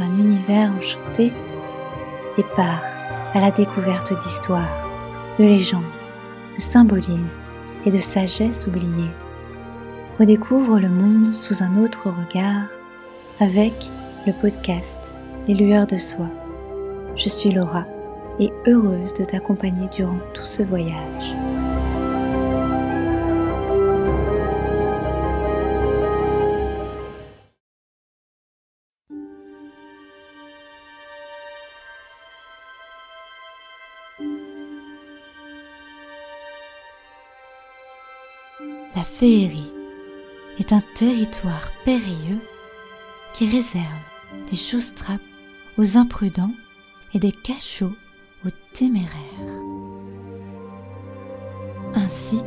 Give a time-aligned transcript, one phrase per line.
[0.00, 1.32] un univers enchanté
[2.36, 2.82] et part
[3.34, 4.88] à la découverte d'histoires,
[5.38, 5.82] de légendes,
[6.54, 7.40] de symbolismes
[7.86, 9.10] et de sagesse oubliée.
[10.18, 12.66] Redécouvre le monde sous un autre regard
[13.40, 13.90] avec
[14.26, 15.12] le podcast
[15.46, 16.26] Les lueurs de soi.
[17.16, 17.84] Je suis Laura
[18.40, 21.34] et heureuse de t'accompagner durant tout ce voyage.
[38.96, 39.70] La féerie
[40.58, 42.40] est un territoire périlleux
[43.34, 43.84] qui réserve
[44.50, 45.20] des choses trappes
[45.76, 46.54] aux imprudents
[47.14, 47.94] et des cachots
[48.46, 49.12] aux téméraires.
[51.94, 52.40] Ainsi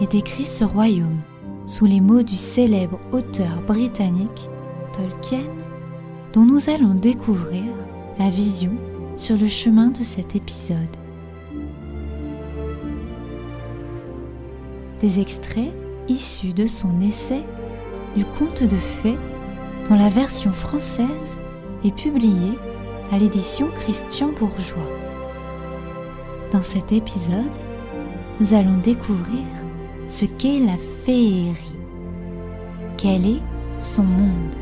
[0.00, 1.20] est décrit ce royaume
[1.64, 4.50] sous les mots du célèbre auteur britannique
[4.92, 5.44] Tolkien,
[6.32, 7.64] dont nous allons découvrir
[8.18, 8.72] la vision
[9.16, 10.96] sur le chemin de cet épisode.
[15.00, 15.72] Des extraits
[16.08, 17.42] issus de son essai
[18.16, 19.18] du conte de fées
[19.88, 21.06] dont la version française
[21.84, 22.58] est publiée
[23.12, 24.88] à l'édition Christian Bourgeois.
[26.52, 27.52] Dans cet épisode,
[28.40, 29.44] nous allons découvrir
[30.06, 31.78] ce qu'est la féerie,
[32.96, 33.42] quel est
[33.80, 34.54] son monde,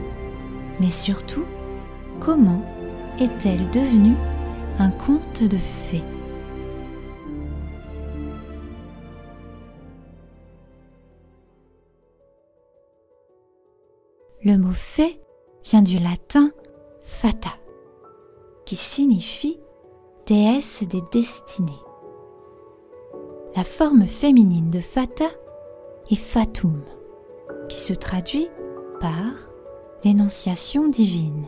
[0.80, 1.44] mais surtout
[2.20, 2.62] comment
[3.20, 4.16] est-elle devenue
[4.78, 6.04] un conte de fées?
[14.44, 15.20] Le mot fée
[15.64, 16.50] vient du latin
[17.04, 17.50] fata,
[18.64, 19.60] qui signifie
[20.26, 21.70] déesse des destinées.
[23.54, 25.26] La forme féminine de fata
[26.10, 26.82] est fatum,
[27.68, 28.48] qui se traduit
[28.98, 29.48] par
[30.02, 31.46] l'énonciation divine.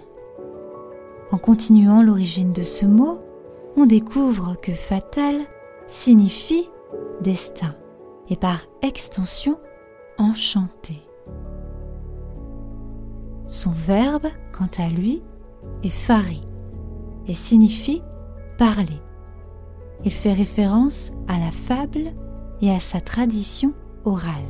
[1.32, 3.18] En continuant l'origine de ce mot,
[3.76, 5.40] on découvre que fatal
[5.88, 6.70] signifie
[7.22, 7.74] destin
[8.30, 9.58] et par extension
[10.16, 11.03] enchanté.
[13.54, 15.22] Son verbe, quant à lui,
[15.84, 16.42] est fari
[17.28, 18.02] et signifie
[18.58, 19.00] parler.
[20.04, 22.12] Il fait référence à la fable
[22.60, 23.72] et à sa tradition
[24.04, 24.42] orale.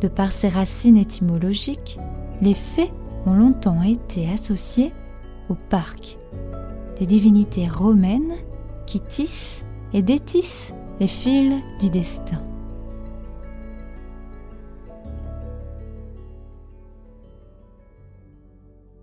[0.00, 1.98] De par ses racines étymologiques,
[2.42, 2.92] les fées
[3.26, 4.92] ont longtemps été associées
[5.48, 6.16] au parc,
[7.00, 8.36] des divinités romaines
[8.86, 12.40] qui tissent et détissent les fils du destin.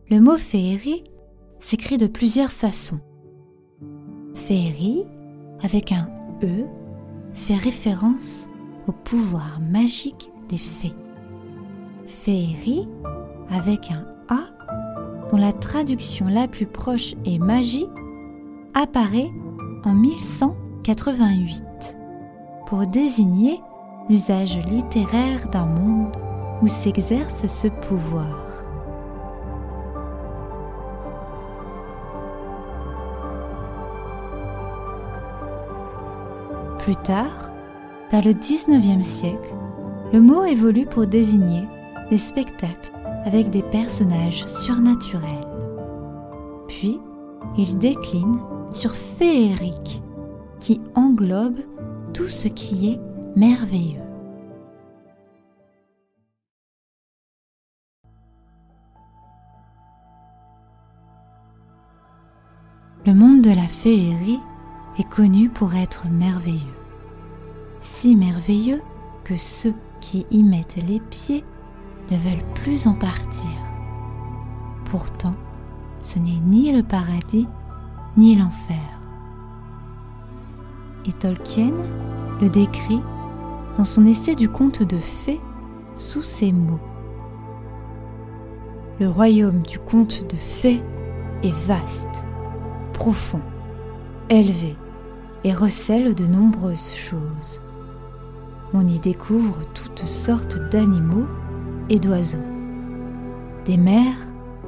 [0.07, 1.03] Le mot féerie
[1.57, 2.99] s'écrit de plusieurs façons.
[4.35, 5.03] Féerie,
[5.63, 6.07] avec un
[6.43, 6.65] E,
[7.33, 8.47] fait référence
[8.85, 10.93] au pouvoir magique des fées.
[12.05, 12.87] Féerie,
[13.49, 14.41] avec un A,
[15.31, 17.87] dont la traduction la plus proche est magie,
[18.75, 19.31] apparaît
[19.85, 21.97] en 1188
[22.67, 23.59] pour désigner
[24.07, 26.15] l'usage littéraire d'un monde
[26.61, 28.44] où s'exerce ce pouvoir.
[36.85, 37.51] Plus tard,
[38.11, 39.55] dans le 19e siècle,
[40.13, 41.67] le mot évolue pour désigner
[42.11, 42.91] des spectacles
[43.25, 45.47] avec des personnages surnaturels.
[46.67, 46.99] Puis,
[47.57, 48.39] il décline
[48.71, 50.03] sur féerique,
[50.59, 51.57] qui englobe
[52.13, 52.99] tout ce qui est
[53.35, 54.03] merveilleux.
[63.07, 64.39] Le monde de la féerie
[64.97, 66.59] est connu pour être merveilleux.
[67.81, 68.81] Si merveilleux
[69.23, 71.43] que ceux qui y mettent les pieds
[72.11, 73.49] ne veulent plus en partir.
[74.85, 75.35] Pourtant,
[76.01, 77.47] ce n'est ni le paradis
[78.15, 78.99] ni l'enfer.
[81.05, 81.71] Et Tolkien
[82.41, 83.01] le décrit
[83.77, 85.41] dans son essai du conte de fées
[85.95, 86.79] sous ces mots.
[88.99, 90.81] Le royaume du conte de fées
[91.43, 92.25] est vaste,
[92.93, 93.41] profond,
[94.29, 94.75] élevé
[95.45, 97.61] et recèle de nombreuses choses.
[98.73, 101.27] On y découvre toutes sortes d'animaux
[101.87, 102.37] et d'oiseaux,
[103.63, 104.17] des mers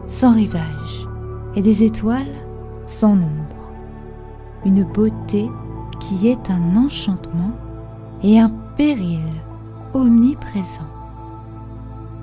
[0.05, 1.07] sans rivage
[1.55, 2.35] et des étoiles
[2.85, 3.71] sans nombre,
[4.65, 5.49] une beauté
[5.99, 7.53] qui est un enchantement
[8.21, 9.25] et un péril
[9.95, 10.93] omniprésent,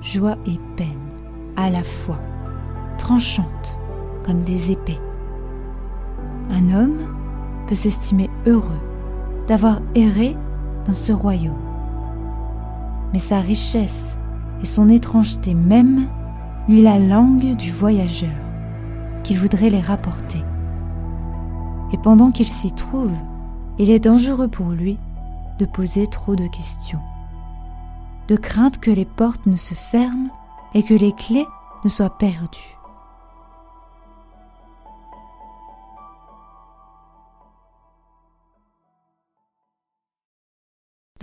[0.01, 0.87] joie et peine
[1.57, 2.19] à la fois,
[2.97, 3.77] tranchantes
[4.25, 5.01] comme des épées.
[6.49, 7.14] Un homme
[7.67, 8.79] peut s'estimer heureux
[9.47, 10.35] d'avoir erré
[10.85, 11.53] dans ce royaume.
[13.13, 14.17] Mais sa richesse
[14.61, 16.07] et son étrangeté même
[16.67, 18.29] lit la langue du voyageur
[19.23, 20.43] qui voudrait les rapporter.
[21.91, 23.13] Et pendant qu'il s'y trouve,
[23.77, 24.97] il est dangereux pour lui
[25.59, 26.99] de poser trop de questions,
[28.27, 30.29] de crainte que les portes ne se ferment
[30.73, 31.47] et que les clés
[31.83, 32.77] ne soient perdues.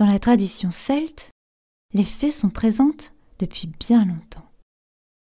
[0.03, 1.31] Dans la tradition celte,
[1.93, 4.49] les fées sont présentes depuis bien longtemps,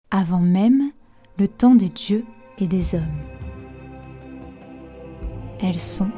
[0.09, 0.89] avant même
[1.37, 2.25] le temps des dieux
[2.57, 3.21] et des hommes.
[5.61, 6.09] Elles sont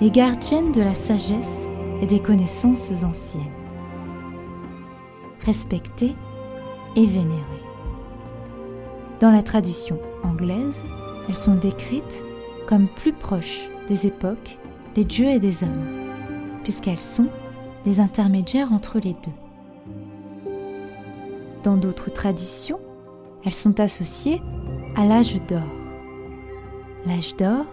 [0.00, 1.68] les gardiennes de la sagesse
[2.00, 3.52] et des connaissances anciennes,
[5.40, 6.16] respectées
[6.96, 7.64] et vénérées.
[9.20, 10.82] Dans la tradition anglaise,
[11.28, 12.24] elles sont décrites
[12.66, 14.56] comme plus proches des époques
[14.94, 15.86] des dieux et des hommes,
[16.64, 17.28] puisqu'elles sont
[17.88, 20.52] les intermédiaires entre les deux.
[21.62, 22.80] Dans d'autres traditions,
[23.46, 24.42] elles sont associées
[24.94, 25.62] à l'âge d'or.
[27.06, 27.64] L'âge d'or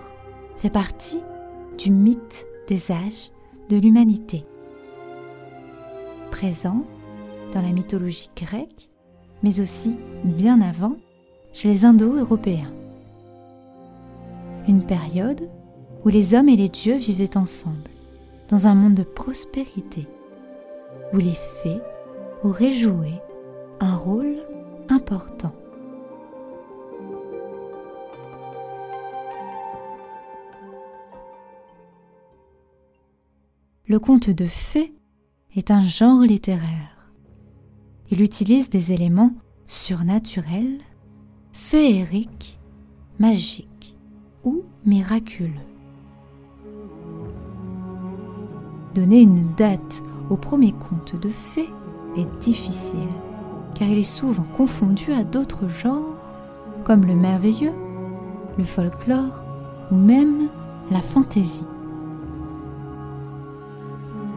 [0.57, 1.19] fait partie
[1.77, 3.31] du mythe des âges
[3.67, 4.45] de l'humanité,
[6.31, 6.85] présent
[7.51, 8.89] dans la mythologie grecque,
[9.43, 10.95] mais aussi bien avant
[11.51, 12.71] chez les Indo-Européens.
[14.69, 15.49] Une période
[16.05, 17.89] où les hommes et les dieux vivaient ensemble,
[18.49, 20.07] dans un monde de prospérité,
[21.13, 21.81] où les fées
[22.43, 23.13] auraient joué
[23.79, 24.37] un rôle
[24.89, 25.53] important.
[33.87, 34.93] Le conte de fées
[35.55, 37.11] est un genre littéraire.
[38.09, 39.33] Il utilise des éléments
[39.67, 40.79] surnaturels,
[41.51, 42.59] féeriques,
[43.19, 43.95] magiques
[44.43, 45.74] ou miraculeux.
[48.95, 51.69] Donner une date au premier conte de fées
[52.15, 53.09] est difficile,
[53.73, 56.15] car il est souvent confondu à d'autres genres,
[56.85, 57.73] comme le merveilleux,
[58.57, 59.43] le folklore
[59.91, 60.47] ou même
[60.91, 61.65] la fantaisie.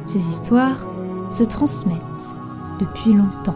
[0.05, 0.85] Ces histoires
[1.31, 2.35] se transmettent
[2.81, 3.55] depuis longtemps,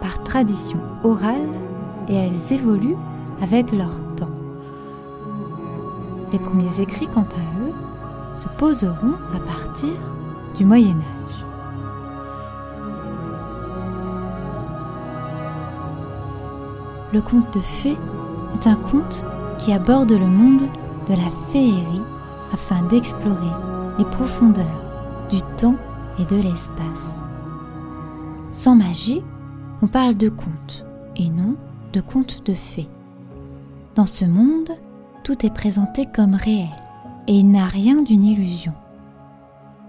[0.00, 1.48] par tradition orale,
[2.08, 2.96] et elles évoluent
[3.40, 4.34] avec leur temps.
[6.32, 7.61] Les premiers écrits, quant à eux,
[8.36, 9.92] se poseront à partir
[10.56, 11.44] du Moyen Âge.
[17.12, 17.98] Le conte de fées
[18.54, 19.24] est un conte
[19.58, 20.62] qui aborde le monde
[21.08, 22.02] de la féerie
[22.52, 23.36] afin d'explorer
[23.98, 24.64] les profondeurs
[25.30, 25.76] du temps
[26.18, 26.82] et de l'espace.
[28.50, 29.22] Sans magie,
[29.82, 30.84] on parle de contes
[31.16, 31.54] et non
[31.92, 32.88] de contes de fées.
[33.94, 34.70] Dans ce monde,
[35.24, 36.70] tout est présenté comme réel
[37.26, 38.72] et il n'a rien d'une illusion.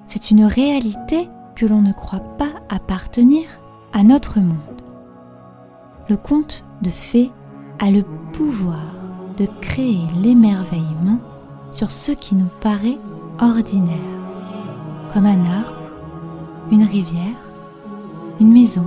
[0.07, 3.45] C'est une réalité que l'on ne croit pas appartenir
[3.93, 4.57] à notre monde.
[6.09, 7.31] Le conte de fées
[7.79, 8.03] a le
[8.33, 8.81] pouvoir
[9.37, 11.19] de créer l'émerveillement
[11.71, 12.97] sur ce qui nous paraît
[13.39, 13.97] ordinaire
[15.13, 15.75] comme un arbre,
[16.71, 17.37] une rivière,
[18.39, 18.85] une maison,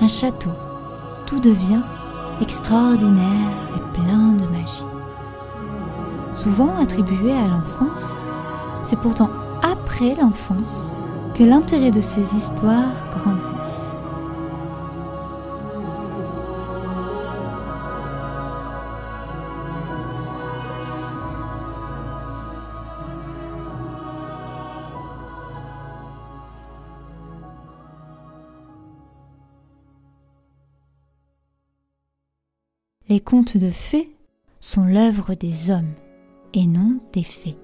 [0.00, 0.50] un château.
[1.26, 1.82] Tout devient
[2.40, 4.87] extraordinaire et plein de magie.
[6.38, 8.22] Souvent attribué à l'enfance,
[8.84, 9.28] c'est pourtant
[9.60, 10.92] après l'enfance
[11.34, 13.44] que l'intérêt de ces histoires grandit.
[33.08, 34.10] les contes de fées
[34.60, 35.94] sont l'œuvre des hommes
[36.54, 37.56] et non des fées.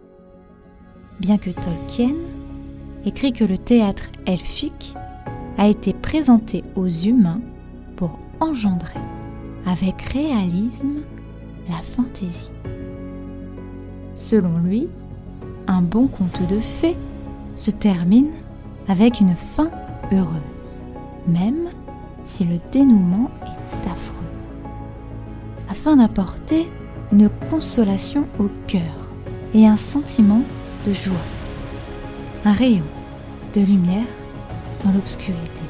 [1.21, 2.15] Bien que Tolkien
[3.05, 4.95] écrit que le théâtre elfique
[5.59, 7.41] a été présenté aux humains
[7.97, 9.01] pour engendrer
[9.67, 11.03] avec réalisme
[11.69, 12.51] la fantaisie.
[14.15, 14.89] Selon lui,
[15.67, 16.97] un bon conte de fées
[17.57, 18.31] se termine
[18.89, 19.71] avec une fin
[20.13, 20.83] heureuse,
[21.27, 21.69] même
[22.25, 24.15] si le dénouement est affreux
[25.69, 26.69] afin d'apporter
[27.15, 29.13] une consolation au cœur
[29.55, 30.43] et un sentiment
[30.85, 31.15] de joie,
[32.45, 32.83] un rayon
[33.53, 34.07] de lumière
[34.85, 35.63] dans l'obscurité.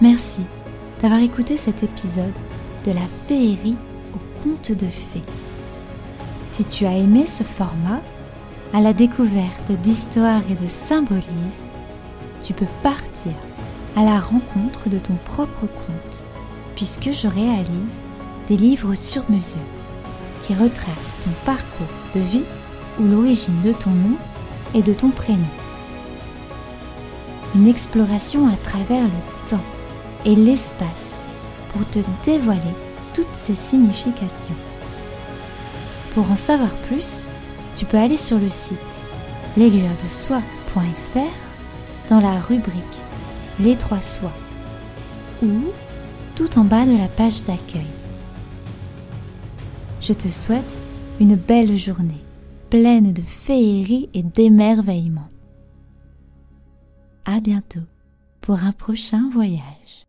[0.00, 0.42] Merci
[1.00, 2.34] d'avoir écouté cet épisode
[2.84, 3.76] de la féerie
[4.12, 5.22] au conte de fées.
[6.50, 8.02] Si tu as aimé ce format,
[8.74, 11.70] à la découverte d'histoires et de symbolismes,
[12.42, 13.34] tu peux partir
[13.94, 16.26] à la rencontre de ton propre conte,
[16.76, 17.96] puisque je réalise
[18.48, 19.58] des livres sur mesure
[20.44, 22.44] qui retracent ton parcours de vie
[23.00, 24.16] ou l'origine de ton nom
[24.74, 25.48] et de ton prénom.
[27.54, 29.64] une exploration à travers le temps
[30.24, 31.16] et l'espace
[31.72, 32.74] pour te dévoiler
[33.14, 34.54] toutes ses significations.
[36.14, 37.28] Pour en savoir plus,
[37.74, 38.78] tu peux aller sur le site
[39.56, 43.02] leslueursdesoi.fr dans la rubrique
[43.58, 44.32] Les trois soies
[45.42, 45.72] ou
[46.36, 47.86] tout en bas de la page d'accueil.
[50.00, 50.80] Je te souhaite
[51.18, 52.22] une belle journée,
[52.68, 55.28] pleine de féerie et d'émerveillement.
[57.24, 57.80] À bientôt
[58.42, 60.05] pour un prochain voyage.